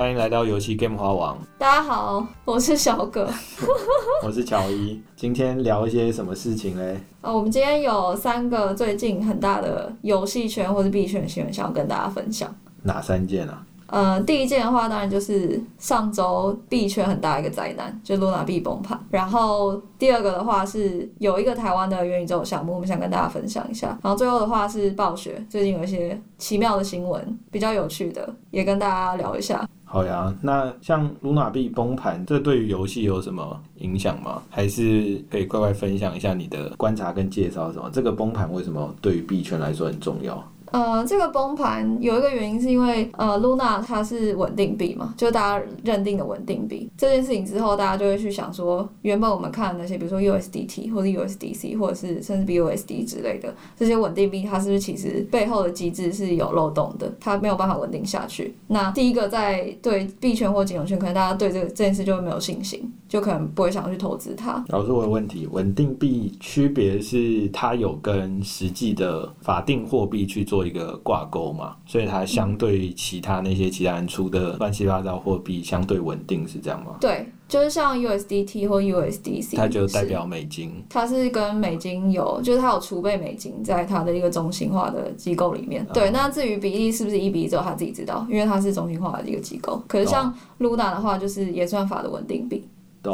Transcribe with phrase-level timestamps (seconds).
[0.00, 3.28] 欢迎来到游戏 Game 花王，大家好，我是小葛。
[4.24, 4.98] 我是乔伊。
[5.14, 6.98] 今天聊一些什么事情嘞？
[7.20, 12.50] 呃，我们今天有三个最近很大的游戏圈或者币圈新闻，想要跟大家分享。
[12.82, 13.62] 哪三件啊？
[13.88, 18.98] 呃，第一件的话，当然就是上周币圈很大一个灾难，就 Luna 币崩盘。
[19.10, 23.88] 然后第二个的话是有一个台湾的元宇宙项目，我们想跟大家分享一下。
[24.02, 29.68] 然后最后的话是暴雪，最近有一些奇妙的新闻，比较有趣的，也跟大家聊一下。
[29.92, 34.40] 好呀，那像卢娜币崩盘，这对于游戏有什么影响吗？
[34.48, 37.90] 还是可以乖乖分享一下你的观察跟介绍什么？
[37.92, 40.48] 这个崩盘为什么对于币圈来说很重要？
[40.70, 46.88] 呃，这个崩盘有一个原因是因为呃，Luna 它是稳定币嘛，就大家认定的稳定币。
[46.96, 58.54] 这件事情之后，大家就会去想说，原本我们看的那些，比如说 USDT 或者 USDC 或者是甚至 BUSD 之类的这些稳定币，它是不是其实背后的机制是有漏洞的，它没有办法稳定下去？
[58.68, 64.64] 那第一个在对币圈或金融圈，可能大家对这个这件事就会没有信心，就可能不会想要去投资它。
[64.68, 70.59] 老师，我有问题，稳定币区别是它有跟实际的法定货币去做。
[70.60, 76.96] 做一个挂钩嘛，所以它相对其他那些其他人出的乱七八糟货币相对稳定，是这样吗？
[77.00, 85.86] 对，就是像 USDT 或 USDC，它就代表美金，它是跟美金有，就是它有储备美金在它的一个中心化的机构里面。
[85.94, 89.82] 对，那至于比例是不是一比一，只有他自己知道，因为它是中心化的一个机构。
[89.88, 92.68] 可是像 Luna 的话，就是也算法的稳定币，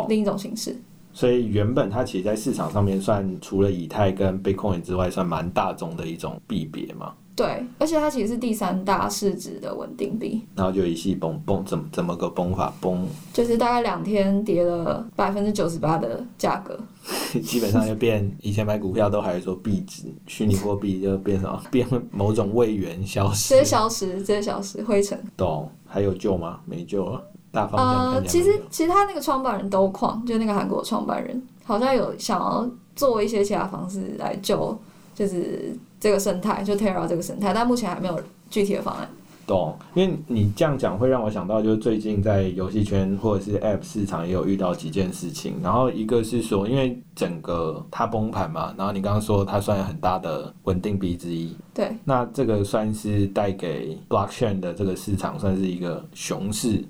[0.09, 0.77] 另一种形式。
[1.13, 7.15] 所以原本它其实，在市场上面算除了以太跟 Bitcoin 之外，算蛮大众的一种币别嘛。
[7.37, 13.07] 对，而且它其实是第三大市值的稳定币，然后就一系崩崩，怎么怎么个崩法崩？
[13.31, 16.79] 就是大概两天跌了百分之九十八的价格，
[17.45, 25.23] 基本上就变以前买股票都还是说币值，虚拟货币就变什么 变某种位元消失，直接消失，直接消失，灰尘。
[25.37, 25.71] 懂？
[25.87, 26.61] 还有救吗？
[26.65, 34.77] 没救了，大方向呃，其实其实他那个创办人都矿，就那个韩国创办人，好像有想要做一些其他方式来救，
[35.17, 35.77] 就是。
[35.99, 39.09] 这个生态就 Terra 这个生态，但目前还没有具体的方案。
[39.47, 45.55] 懂，因为你这样讲会让我想到，就是最近在游戏圈或者是 App 市场也有遇到几件事情。
[45.63, 51.57] 然后一个是说，因为整个它崩盘嘛，然后你刚刚说它算很大的稳定币之一。
[51.73, 51.97] 对。
[52.05, 56.85] 那这个算是带给 Blockchain 的这个市场算是一个熊市。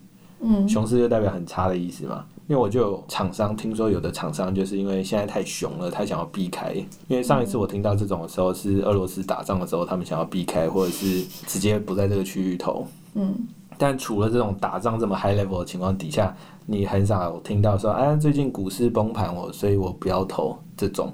[0.46, 0.68] 嗯。
[0.68, 2.24] 熊市就代表很差的意思嘛？
[2.48, 6.72] 因为我就有厂商听说，有的厂商就是因为现在太熊了，他想要避开。
[7.08, 12.86] 因为上一次我听到这种的时候，是俄罗斯打仗的时候，他们想要避开，或者是直接不在这个区域投。
[13.14, 13.34] 嗯。
[13.76, 16.34] 但除了这种打仗这么 high level 的情况底下，
[16.66, 21.12] 你很少听到说，哎，最近股市崩盘，我所以我不要投这种。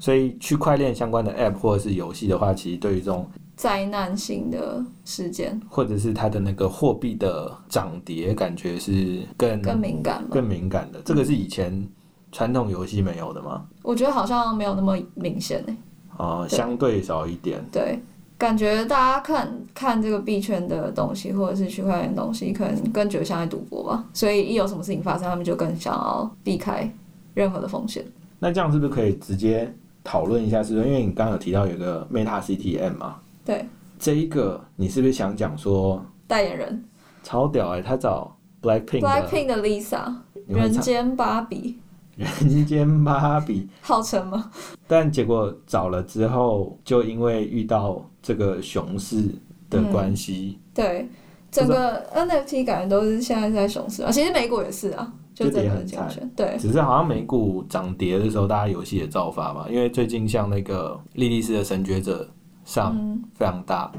[0.00, 3.24] 所以区块链相关的 app 或者是游戏的话，其实对于这种。
[3.56, 11.00] 灾难性的事件，或者是它的那个货币的涨跌，感觉是更更敏感，更敏感的。
[11.04, 11.86] 这个是以前
[12.32, 13.64] 传统游戏没有的吗？
[13.82, 15.76] 我觉得好像没有那么明显诶。
[16.16, 17.62] 哦，相对少一点。
[17.70, 17.98] 对，
[18.38, 24.04] 感觉大家看看这个币圈的东西，或者是区块链东西，可能更觉得像在赌博吧。
[24.12, 26.90] 所以一有什么事情发生，他们就更想要避开
[27.34, 28.04] 任何的风险。
[28.38, 30.62] 那这样是不是可以直接讨论一下？
[30.62, 33.16] 是说，因为你刚刚有提到有个 Meta CTM 嘛？
[33.44, 33.66] 对，
[33.98, 36.84] 这一个你是不是想讲说代言人
[37.22, 37.82] 超屌哎？
[37.82, 40.14] 他找 Blackpink，Blackpink 的 Lisa，
[40.46, 41.78] 人间芭比，
[42.16, 44.50] 人间芭比，号称吗？
[44.86, 49.28] 但结果找了之后，就因为遇到这个熊市
[49.68, 51.08] 的关系，对，
[51.50, 54.10] 整个 NFT 感觉都是现在在熊市啊。
[54.10, 56.08] 其实美股也是啊，就跌很惨。
[56.36, 59.66] 对，只是好像美股涨跌的时候，大家游戏也造发嘛。
[59.68, 62.28] 因为最近像那个莉莉丝的神觉者。
[62.64, 62.96] 上
[63.34, 63.90] 非常大，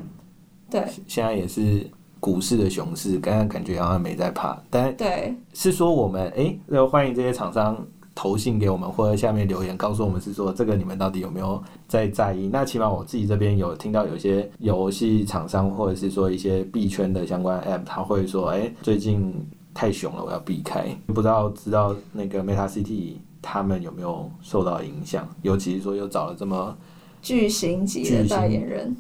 [0.69, 1.85] 对，现在也是
[2.19, 7.78] 股市的熊市，刚刚感觉好像没在怕，但对，是说我们哎，要欢迎这些厂商
[8.16, 12.47] 投信给我们，或者下面留言告诉我们，是说这个你们到底有没有在在意？
[12.47, 19.34] 那起码我自己这边有听到有些游戏厂商，或者是说一些币圈的相关 App，他会说，哎，最近
[19.73, 20.85] 太熊了，我要避开。
[21.08, 25.28] 不知道知道那个 Meta City 他们有没有受到影响？
[25.41, 26.76] 尤其是说又找了这么。
[27.23, 28.96] 巨星级的代言人，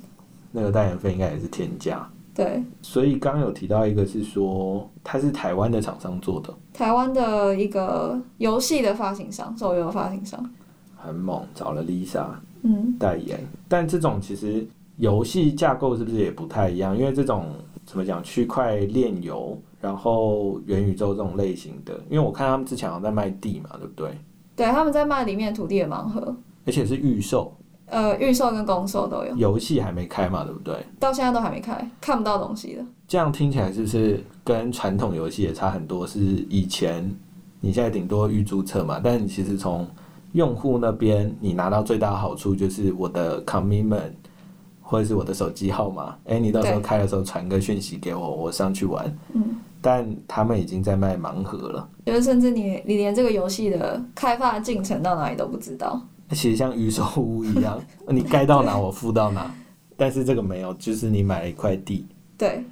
[0.51, 2.09] 那个代言费应该也是天价。
[2.33, 10.43] 对，所以刚刚有提到一个是说，他是台湾的厂商做的，台湾的一个游戏的发行商，手游发行商，
[10.95, 12.25] 很猛，找了 Lisa
[12.63, 13.39] 嗯代言。
[13.67, 14.65] 但这种其实
[14.97, 16.97] 游戏架构是不是也不太一样？
[16.97, 17.53] 因为这种
[17.85, 24.17] 怎么讲，区块链游，然后元宇宙这种类型的，因为我看他们之前好像在卖地嘛，对不对？
[24.55, 26.35] 对，他们在卖里面土地的盲盒，
[26.65, 27.53] 而且是预售。
[27.93, 30.75] 呃，预售跟公售都有，游戏还没开嘛，对不对？
[30.99, 32.83] 到现在都还没开，看不到东西的。
[33.07, 36.07] 这样听起来是不是跟传统游戏也差很多？
[36.07, 36.19] 是
[36.49, 37.07] 以前
[37.61, 39.87] 你现在顶多预注册嘛，但你其实从
[40.31, 44.13] 用户那边你拿到最大的好处就是我的 commitment
[44.81, 49.05] 或者是我的手机号码，哎，你到时候开的时候传个讯息给我，我上去玩。
[49.33, 49.43] 嗯。
[49.85, 56.01] 但他们已经在卖盲盒了，就是甚至你你连这个游戏的开发进程到哪里都不知道。
[56.31, 59.53] 其实像预售屋一样， 你盖到哪我付到哪，
[59.95, 62.07] 但是这个没有，就是你买了一块地。
[62.37, 62.63] 对。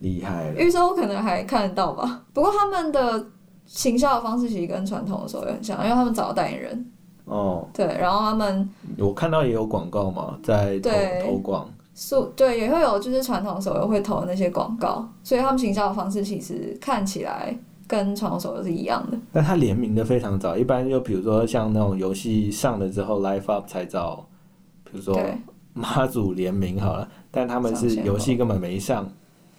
[0.00, 0.54] 厉害了。
[0.58, 3.26] 预售可能还看得到吧，不过他们的
[3.66, 6.92] 行销的方式其实跟传统的时候也很像，因为他们找代言人。
[7.26, 7.68] 哦。
[7.74, 8.68] 对，然后他们。
[8.96, 10.90] 我看到也有广告嘛，在投
[11.26, 11.68] 投广。
[11.92, 17.54] 素对也会有，就是传统手游会投那些广告，所以他们行销的方式其实看起来
[17.90, 19.18] 跟传统手游是一样的。
[19.32, 24.24] 但它联名的非常早，一般就比如说像那种游戏上了之后，Live Up 才找，
[24.84, 25.20] 比如说
[25.74, 29.10] 妈祖联名好了，但他们是游戏根本没上，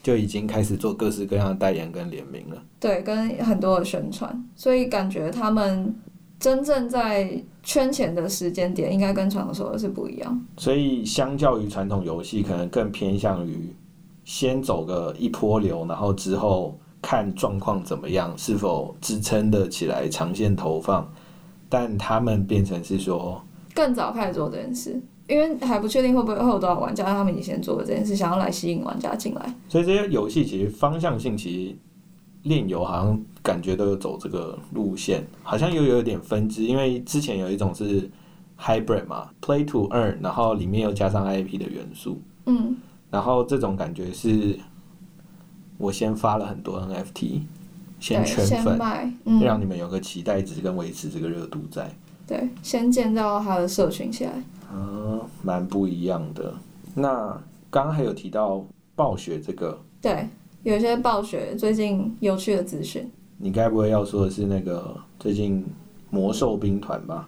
[0.01, 2.63] 就已经开始做各式各样的代言跟联名了。
[2.79, 5.93] 对，跟很多的宣传，所以感觉他们。
[6.41, 10.45] 真正在圈钱的时间点，应该跟传统手游是不一样。
[10.57, 13.71] 所以，相较于传统游戏，可能更偏向于
[14.23, 21.11] 先走个一波流，然后之后看状况怎么样，是否支撑得起来长线投放。
[21.67, 23.41] 但他们变成是说，
[23.73, 29.55] 更早开始做这件事，因为还不确定会不会会有多少玩家，他们已经先做了这件事，想要来吸引玩家进来。
[29.67, 31.75] 所以，这些游戏其实方向性其实。
[32.43, 38.09] 炼油好像感觉都有走这个路线，好像又有点分支，因为之前有一种是
[38.59, 42.75] hybrid 嘛，play to earn，然后里面又加上 IP 的元素，嗯，
[43.11, 44.57] 然后这种感觉是，
[45.81, 47.41] 我先发了很多 NFT，
[47.99, 48.79] 先圈粉，
[49.41, 51.89] 让你们有个期待值跟维持这个热度在，
[52.27, 54.31] 对，先建造他的社群起来，
[54.71, 56.53] 嗯，蛮不一样的。
[56.93, 57.29] 那
[57.71, 58.63] 刚刚还有提到
[58.95, 60.29] 暴雪这个，对。
[60.63, 65.65] 有些暴雪最近有趣的资讯，你该不会要说的是那个最近
[66.11, 67.27] 魔兽兵团吧？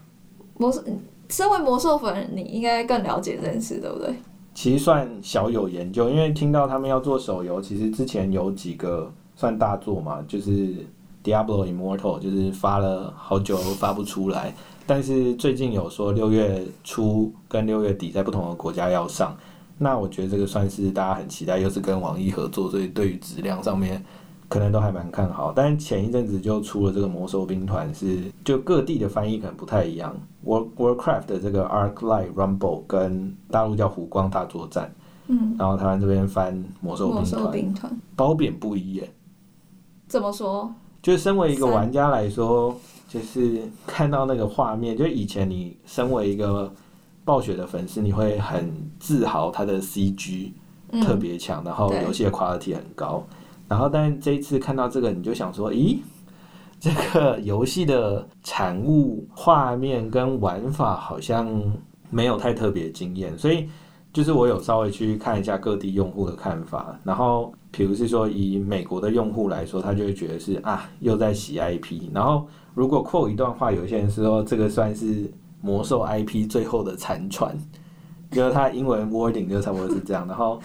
[0.60, 0.84] 魔兽，
[1.30, 4.14] 身为魔兽粉，你应该更了解这件事，对不对？
[4.54, 10.76] 其实算小有研究，因为听到他们要做手游，其实之前有几个算大作嘛，就是
[11.24, 14.54] Diablo Immortal，就是发了好久发不出来，
[14.86, 19.36] 但是最近有说六月初跟六月底在不同的国家要上。
[19.80, 24.02] 那我觉得这个算是大家很期待，又是跟网易合作，所以对于质量上面
[24.54, 25.52] 可能都还蛮看好。
[25.56, 30.16] 但是前一阵子就出了这个魔兽兵团，是就各地的翻译可能不太一样。
[30.44, 34.94] World Warcraft 的这个 Arc Light Rumble 跟大陆叫湖光大作战，
[35.26, 37.12] 嗯，然后台湾这边翻魔兽
[37.52, 39.12] 兵团，褒贬不一耶。
[40.08, 40.72] 怎么说？
[41.02, 42.76] 就是身为一个玩家来说，
[43.08, 46.72] 就是看到那个画面，就以前你身为一个。
[47.26, 48.70] 暴雪的粉丝，你会很
[49.00, 50.52] 自豪，它的 CG
[51.02, 53.24] 特别强，然后游戏的 quality 很高。
[53.68, 55.98] 然后，但这一次看到这个，你就想说，咦，
[56.80, 61.50] 这个游戏的产物、画面跟玩法好像
[62.10, 63.38] 没有太特别惊艳。
[63.38, 63.68] 所以，
[64.12, 66.98] 就是我有稍微去看一下各地用户的看法。
[67.04, 72.10] 然后，比如是说以美国的用户来说，他就会觉得是啊，又在洗 IP。
[72.14, 75.32] 然后，如果扩一段话，有些人是说这个算是。
[75.66, 77.58] 魔兽 IP 最后的残喘，
[78.30, 80.28] 就是它英文 wording 就差不多是这样。
[80.28, 80.60] 然后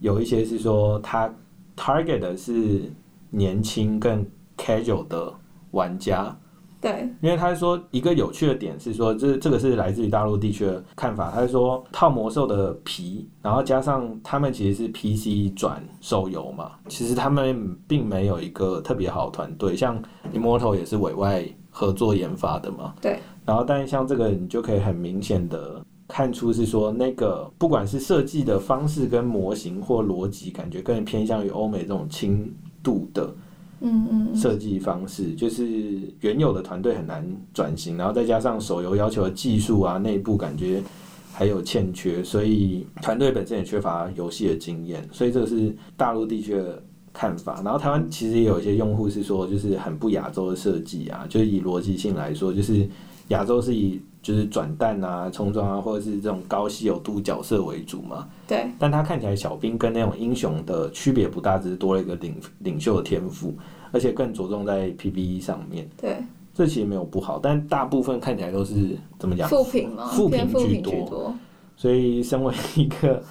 [0.00, 1.32] 有一些是说它
[1.80, 2.82] target 的是
[3.30, 4.26] 年轻更
[4.58, 5.32] casual 的
[5.70, 6.36] 玩家。
[6.82, 11.30] 对，因为他说一个有趣的点是说，这这个是来自于大陆地区的看法。
[11.30, 22.94] 他说套魔兽的皮，然后加上他们其实是 PC 转手游嘛，其实他们并没有一个特别好的团队，像 Immortal 也是委外合作研发的嘛。
[23.00, 23.18] 对。
[23.44, 32.52] 然后，但是像这个，你就可以很明显的看出是说，那个不管是设计的方式跟模型或逻辑，感觉更偏向于欧美这种轻
[32.82, 33.32] 度的，
[33.80, 37.24] 嗯嗯，设计方式，就是原有的团队很难
[37.54, 40.82] 转型，然后再加上手游要求的技术啊，内部感觉
[41.32, 47.62] 还有欠缺，所以团队本身也缺乏游戏的经验，所以这个是大陆地区的看法。
[47.62, 52.88] 然后台湾其实也有一些用户是说，就是很不亚洲的设计啊，就是以逻辑性来说，就是。
[53.30, 58.28] 亚洲是以就是转蛋啊、冲撞啊，或者是这种高稀有度角色为主嘛。
[58.46, 58.70] 对。
[58.78, 63.54] 但他看起来小兵跟那种英雄的区别不大，只是多了一个领领袖的天赋，
[63.90, 65.88] 而且更着重在 PVE 上面。
[66.00, 66.16] 对。
[66.52, 69.48] 这其实没有不好，但大部分看起来都是怎么讲？
[69.48, 70.08] 负评吗？
[70.08, 71.34] 负评居多。
[71.76, 73.22] 所以，身为一个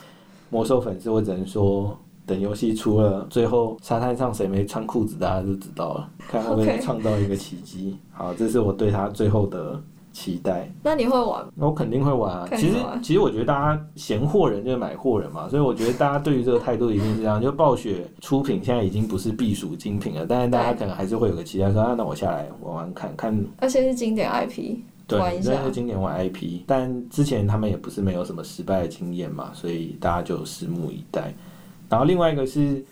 [0.50, 1.96] 魔兽粉丝，我只能说，
[2.30, 6.10] 等游戏出了，最后沙滩上谁没穿裤子，大家就知道了。
[6.30, 7.98] 看会不会创造一个奇迹。
[8.12, 9.82] 好，这是我对他最后的。
[10.12, 10.70] 期待。
[10.84, 11.52] 那你会玩吗？
[11.60, 12.48] 我肯定会玩啊。
[12.58, 17.40] 其实其实我觉得大家嫌货人就是买货人嘛，所以我觉得大家对于这个态度一定是这样。
[17.40, 23.40] 就暴雪出品现在已经不是避暑精品了，但是大家可能还是会有个期待说，啊，那我下来玩玩看看。
[23.60, 31.32] 而且是经典 IP，对，是经典玩 IP，但之前他们也不是没有什么失败的经验嘛，所以大家就拭目以待。
[31.89, 32.84] 然后另外一个是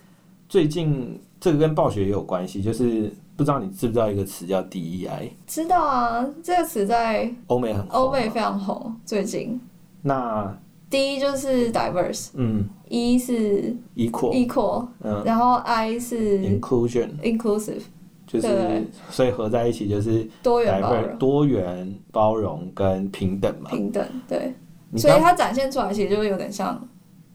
[0.49, 9.59] 最近这个跟暴雪也有关系，就是不知道你知不知道一个词叫 DEI，知道啊，这个词在欧美很红欧美非常红，最近。
[10.01, 10.57] 那
[10.89, 17.09] 第一就是 diverse，嗯一是，equal，equal，嗯然后 I 是，inclusion。
[17.21, 17.81] inclusive，
[18.25, 23.69] 就是所以合在一起就是多元包容、多元、包容跟平等嘛。
[23.69, 24.53] 平等，对。
[24.95, 26.81] 所以它展现出来其实就有点像，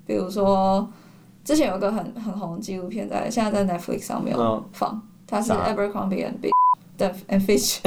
[0.07, 0.89] 比如说
[1.45, 6.53] 之前有一个很很红的纪录片在现在在 Netflix 上面有嗯，放，它是啥？Abercrombie and Fitch
[6.97, 7.81] 的 and Fitch，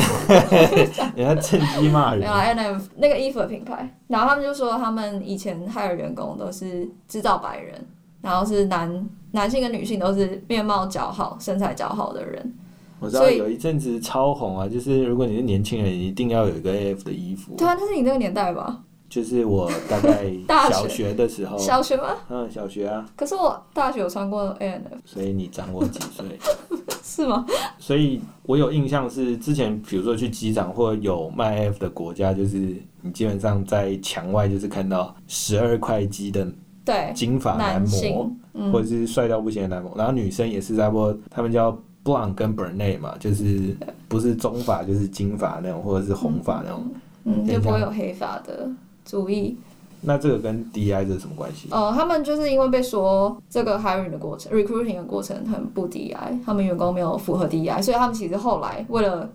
[1.15, 2.19] 人家趁机骂人。
[2.19, 7.73] 没有，啦 N F 那个衣服的品牌，然后他们就说他们以前害的员工都是制造白人，
[8.21, 12.53] 然后是男男性跟女性都是面貌姣好、身材姣好的人，
[12.99, 17.55] 我知道有一阵子超红啊，就是如果你是年轻人，你一定要有一个 AF 的衣服。
[17.55, 18.81] 对啊，那是你那个年代吧？
[19.09, 22.15] 就是我大概 大小学的时候，小学吗？
[22.29, 26.25] 嗯，小学啊，可是我大学有穿过 A N F，所以你长我几岁？
[27.03, 27.45] 是吗？
[27.77, 32.57] 所以我有印象是之前，比如说去机场或有卖 AF 的国家，就是
[33.01, 36.45] 你基本上在墙外就是看到十二块肌的
[36.83, 38.31] 对，金发男模。
[38.71, 43.75] 或者是帅到不行的男模，然后女生也是差不多，他们叫 blonde 跟 brunette 嘛，就是
[44.07, 46.89] 不是棕发就是金发那种，或者是红发那种。
[47.25, 48.69] 嗯，就不会有黑发的
[49.05, 49.57] 主义。
[50.01, 51.67] 那这个跟 DI 这是什么关系？
[51.71, 59.27] 呃，他们就是因为被说这个 hiring 的过程、recruiting 的过程很不 DI，他们员工没有符合 DI，所以他们其实后来为了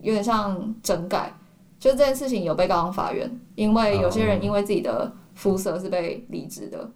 [0.00, 1.32] 有点像整改，
[1.78, 6.90] 就这件事情有被告上法院，因为有些人因为自己的肤色是被离职的，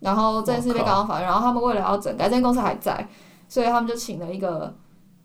[0.00, 3.08] 然后这件事被告上法院，然后他们为了要整改，这间公司还在，
[3.48, 4.74] 所以他们就请了一个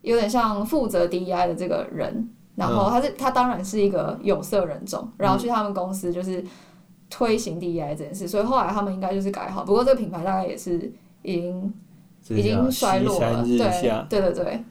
[0.03, 6.43] 有点像负责 DEI 的这个人，然后他是他当然是一个有色人种，然后去他们公司就是
[7.09, 10.91] 推行 DEI 这件事，所以后来他们应该就是改好，不过这个品牌大概也是
[11.23, 11.73] 已经
[12.29, 13.43] 已经衰落了。
[13.43, 14.63] 对对对，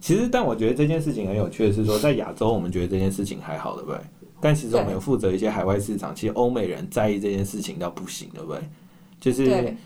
[0.00, 3.98] 其实，但我觉得这件事情很有趣的是说，在亚洲我们觉得这件事情还好，对不对？
[4.40, 8.60] 但其实我们有负责一些海外市场，其实欧美人在意这件事情到不行，对不对？
[9.20, 9.76] 就是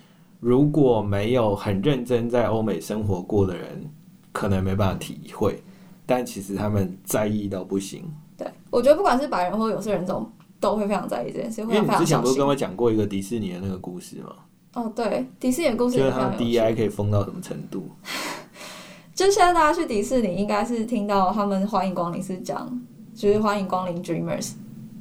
[0.41, 3.85] 如果没有很认真在欧美生活过的人，
[4.33, 5.63] 可能没办法体会。
[6.07, 8.05] 但其实他们在意到不行，
[8.39, 12.21] 对，我觉得不管是白人或有色人种，都会非常在意这件事，因为你之前。
[12.21, 14.31] 不是跟我讲过一个迪士尼的那个故事吗？
[14.75, 16.39] 哦，对，迪士尼的故事就是他们。
[16.39, 17.91] DI 可以疯到什么程度？
[19.15, 22.71] 就现在大家去迪士尼，应该是听到他们欢迎光临是讲，
[23.15, 24.53] 就是欢迎光临 Dreamers，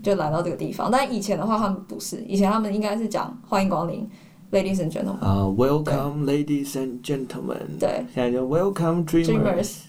[0.02, 0.90] 就来到这个地方。
[0.90, 4.10] 但以前的话，他们不是，以前他们应该是讲欢迎光临
[4.52, 5.20] Ladies and Gentlemen。
[5.20, 7.78] 啊、w e l c o m e ladies and gentlemen。
[7.78, 9.80] 对现在就 Welcome dreamers。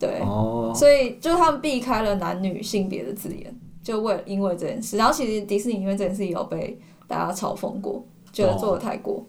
[0.00, 4.96] 对，哦，所以就他们避开了男女性别的字眼，就为了因为这件事。
[4.96, 8.02] 然后其实迪士尼因为这件事也有被大家嘲讽过，
[8.32, 9.24] 觉得做的太过。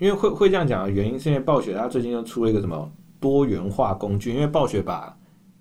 [0.00, 5.16] 因为会会这样讲的原因，是因为暴雪它最近又出了一个什么多元化工具，因为暴雪把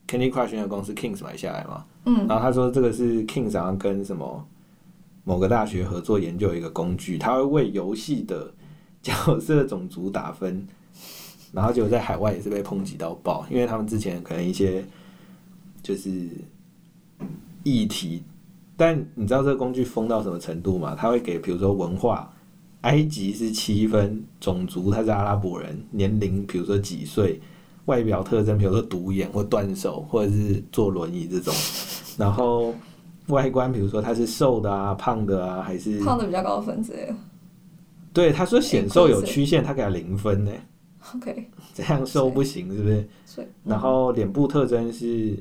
[0.07, 4.43] Candy Crush 那个公司 Kings 买下来嘛，嗯，然后他说这个是 Kings 好像跟什么
[5.23, 8.51] 某个大学合作研究一个工具，它会为游戏的
[9.01, 10.67] 角色种族打分，
[11.51, 14.83] 然后结果在海外也是被抨击到爆，因为他们之前可能一些
[15.81, 16.27] 就是
[17.63, 18.23] 议题，
[18.75, 20.95] 但你知道这个工具疯到什么程度吗？
[20.97, 22.31] 他会给比如说文化。
[22.81, 27.41] 埃及是七分，种族他是阿拉伯人，年龄比如说几岁，
[27.85, 31.53] 外表特征比如说独眼或断手，或者是坐轮椅这种，
[32.17, 32.73] 然后
[33.27, 37.15] 外观比如说他是瘦的啊、胖的啊，还是胖的比较高分之类的。
[38.13, 40.51] 对他说显瘦有曲线，他给他零分呢，
[41.15, 43.07] OK， 这样瘦不行是不是？
[43.25, 45.37] 所以然后脸部特征是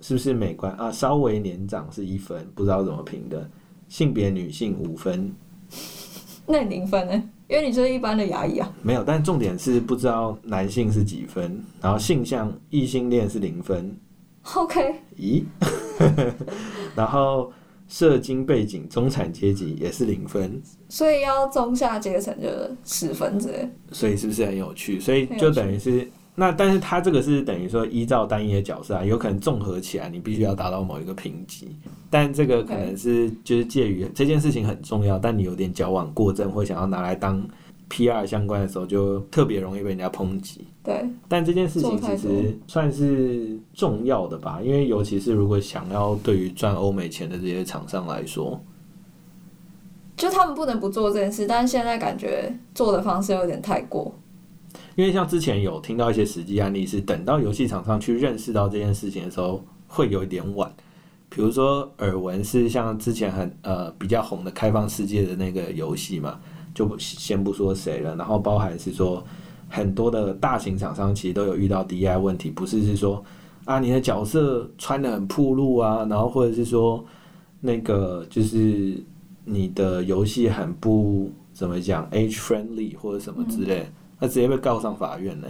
[0.00, 0.90] 是不是美观啊？
[0.92, 3.48] 稍微年长是一分，不知道怎么评的。
[3.88, 5.34] 性别女性五分，
[6.46, 7.22] 那你零分呢？
[7.48, 8.72] 因为你就是一般的牙医啊。
[8.82, 13.92] 没有，但重点是不知道男性是几分，然后性向异性恋是零分
[14.54, 15.42] ，OK，咦？
[16.94, 17.52] 然后
[17.90, 23.68] 社经背景中产阶级也是零分，所以要中下阶层就是十分之类。
[23.90, 25.00] 所以是不是很有趣？
[25.00, 31.76] 所以就等于是那，但是他这个是等于说依照单一的角色啊，有可能综合起来，你必须要达到某一个评级。
[32.08, 37.44] 但这个可能是就是介于这件事情很重要，但你有点矫枉过正，或想要拿来当
[37.90, 40.64] PR 相关的时候，就特别容易被人家抨击。
[40.82, 48.58] 对，但这件事情其实算是重要的吧，因为尤其是如果想要对于赚欧美钱的这些厂商来说，
[50.16, 54.14] 就他们不能不做这件事，但是现在感觉做的方式有点太过。
[54.94, 60.72] 因为像之前有听到一些实际案例，是等到游戏厂商去认识到这件事情的时候，会有一点晚。
[61.28, 66.40] 比如说耳闻是像之前很呃比较红的开放世界的那个游戏嘛，
[66.74, 69.22] 就不先不说谁了，然后包含是说
[69.68, 73.22] 很多的大型厂商其实都有遇到 DI 问题，不是是说
[73.64, 77.04] 啊你的角色穿的很暴露啊，然后或者是说
[77.60, 79.02] 那个就是
[79.44, 83.86] 你的游戏很不怎么讲 age friendly 或者什么之类，
[84.18, 85.48] 那直接被告上法院呢。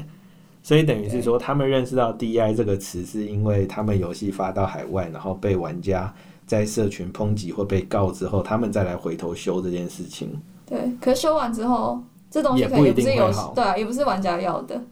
[0.63, 6.13] 所以等于是说，他们认识到 DI 这个词，是因为他们游戏发到海外，然后被玩家
[6.51, 10.29] 在社群抨击或被告之后，他们再来回头修这件事情。
[10.67, 14.83] 对，可是修完之后，这东西可能也不是游会好对啊，也不是玩家要的。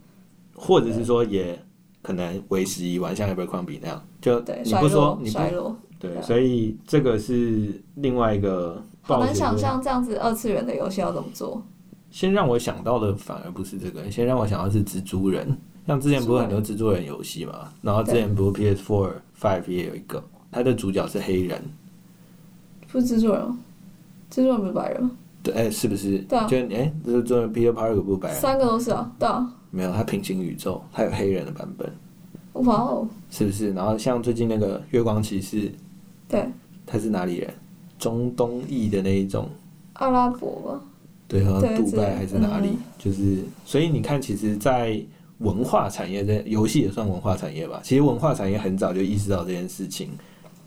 [0.55, 1.61] 或者是说也
[2.01, 5.77] 可能为时已晚，像 Abercrombie 那样，就，你不说衰落，你不衰落。
[5.99, 11.61] 对，对所以这个是另外一个好难想象这样子二次元的游戏要怎么做。
[12.13, 15.59] 先让我想到的反而不是这个，先让我想到是蜘蛛人。
[15.89, 19.11] 像之前不是很多蜘蛛人游戏嘛，然后之前不是 PS Four、
[19.41, 21.63] Five 也有一个，它的主角是黑人，
[22.91, 23.59] 不是蜘蛛人吗？
[24.31, 25.11] 蜘蛛人不是白人吗？
[25.43, 26.19] 对，哎、是不是？
[26.21, 29.55] 对啊就哎，这这 Peter Parker 不是白人，三个都是啊，对啊。
[29.71, 31.93] 没有，他平行宇宙，他有黑人的版本，
[32.65, 33.73] 哇哦，是不是？
[33.73, 35.71] 然后像最近那个月光骑士，
[36.27, 36.47] 对，
[36.87, 37.53] 他是哪里人？
[37.99, 39.49] 中东裔的那一种，
[39.95, 40.81] 阿拉伯吧。
[41.27, 42.69] 对，好像对杜拜还是哪里？
[42.71, 44.99] 嗯就是，所以你看，其实，在
[45.39, 47.81] 文化产业，在游戏也算文化产业吧。
[47.85, 50.11] 其实文化产业很早就意识到这件事情，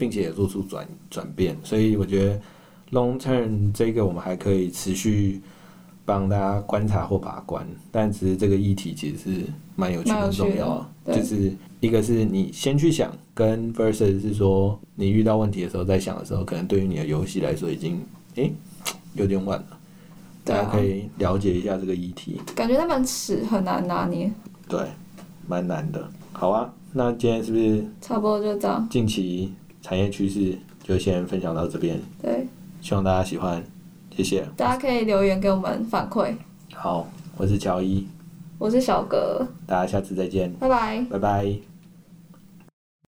[0.01, 1.55] 并且也做出转转变。
[1.63, 2.41] 所以我觉得
[2.91, 5.39] long term 这个我们还可以持续
[6.03, 7.63] 帮大家观察或把关。
[7.91, 11.15] 但只是这个议题其实是蛮有趣、很重要的。
[11.15, 18.01] 就是一个是你先去想，跟 versus 是说你遇到问题的时候在想的时候，可能对于你的游戏来说已经
[18.33, 18.51] 诶、
[19.13, 19.77] 有点晚了。
[20.43, 24.33] 大家可以了解一下这个议题，感觉那本尺很难拿捏。
[24.67, 24.79] 对，
[25.47, 26.09] 蛮难的。
[26.33, 28.87] 好啊，那今天是不是差不多就这样。
[28.89, 31.99] 近期产业趋势就先分享到这边？
[32.21, 32.47] 对，
[32.81, 33.63] 希望大家喜欢，
[34.15, 34.45] 谢谢。
[34.55, 36.35] 大家可以留言给我们反馈。
[36.73, 38.07] 好，我是乔伊，
[38.57, 41.05] 我是小格，大家下次再见，拜拜。
[41.09, 41.70] 拜拜。